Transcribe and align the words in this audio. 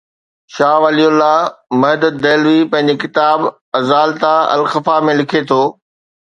شاهه 0.55 0.79
ولي 0.83 1.05
الله 1.11 1.35
محدث 1.81 2.13
دهلوي 2.23 2.59
پنهنجي 2.71 2.99
ڪتاب 3.03 3.39
”اِزالتا 3.81 4.33
الخفا“ 4.55 4.97
۾ 5.11 5.17
لکي 5.21 5.41
ٿو. 5.53 5.61